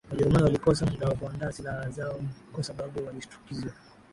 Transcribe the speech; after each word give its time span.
Wajerumani 0.09 0.43
walikosa 0.43 0.85
muda 0.85 1.07
wa 1.07 1.15
kuandaa 1.15 1.51
silaha 1.51 1.89
zao 1.89 2.21
kwa 2.53 2.63
sababu 2.63 3.05
walishtukizwa 3.05 3.71